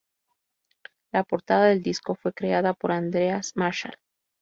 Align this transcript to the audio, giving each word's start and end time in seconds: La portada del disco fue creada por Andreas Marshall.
La 1.11 1.23
portada 1.23 1.65
del 1.67 1.83
disco 1.83 2.15
fue 2.15 2.33
creada 2.33 2.73
por 2.73 2.91
Andreas 2.91 3.51
Marshall. 3.53 3.99